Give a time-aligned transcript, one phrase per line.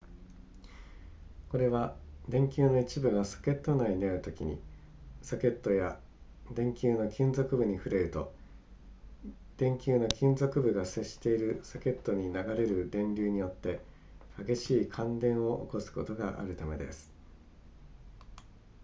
[1.51, 1.95] これは
[2.27, 4.59] 電球の一部がソケット内にあるときに
[5.21, 5.99] ソケットや
[6.55, 8.33] 電球の金属部に触れると
[9.57, 13.79] 電球の金属部が接しているソケットに流れる電流によって
[14.43, 17.11] 激しい感電を起こすことがあるためです